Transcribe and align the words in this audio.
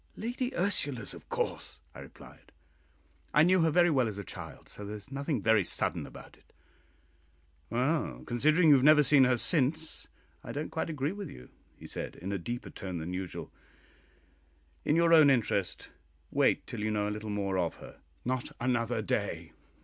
"Lady 0.15 0.51
Ursula's, 0.57 1.13
of 1.13 1.29
course!" 1.29 1.81
I 1.93 1.99
replied. 1.99 2.51
"I 3.35 3.43
knew 3.43 3.61
her 3.61 3.69
very 3.69 3.91
well 3.91 4.07
as 4.07 4.17
a 4.17 4.23
child, 4.23 4.67
so 4.67 4.83
there 4.83 4.95
is 4.95 5.11
nothing 5.11 5.43
very 5.43 5.63
sudden 5.63 6.07
about 6.07 6.35
it. 6.37 6.53
"Well, 7.69 8.23
considering 8.25 8.69
you 8.69 8.73
have 8.73 8.83
never 8.83 9.03
seen 9.03 9.25
her 9.25 9.37
since, 9.37 10.07
I 10.43 10.53
don't 10.53 10.71
quite 10.71 10.89
agree 10.89 11.11
with 11.11 11.29
you," 11.29 11.51
he 11.77 11.85
said, 11.85 12.15
in 12.15 12.31
a 12.31 12.39
deeper 12.39 12.71
tone 12.71 12.97
than 12.97 13.13
usual. 13.13 13.51
"In 14.83 14.95
your 14.95 15.13
own 15.13 15.29
interest, 15.29 15.89
wait 16.31 16.65
till 16.65 16.79
you 16.79 16.89
know 16.89 17.07
a 17.07 17.13
little 17.13 17.29
more 17.29 17.59
of 17.59 17.75
her." 17.75 17.99
"Not 18.25 18.51
another 18.59 19.03
day! 19.03 19.51